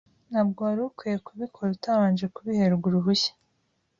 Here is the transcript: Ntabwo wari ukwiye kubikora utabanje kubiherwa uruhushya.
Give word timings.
Ntabwo 0.29 0.59
wari 0.67 0.81
ukwiye 0.87 1.17
kubikora 1.27 1.69
utabanje 1.75 2.25
kubiherwa 2.35 2.85
uruhushya. 2.89 3.31